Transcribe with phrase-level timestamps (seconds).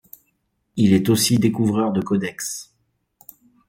[0.77, 2.73] Il est aussi découvreurs de codex.